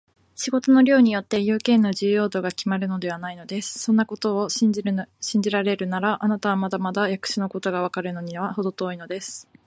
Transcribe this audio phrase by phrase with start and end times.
[0.33, 3.77] 仕事の量によって、用件の重要度がきまるのではないのです。
[3.77, 4.81] そんなことを信じ
[5.51, 9.47] られるなら、あなたはまだまだ役所のことがわかるのにはほど遠いのです。